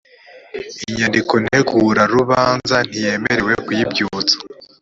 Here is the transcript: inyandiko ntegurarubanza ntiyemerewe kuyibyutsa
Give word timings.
inyandiko 0.91 1.33
ntegurarubanza 1.45 2.75
ntiyemerewe 2.87 3.53
kuyibyutsa 3.65 4.35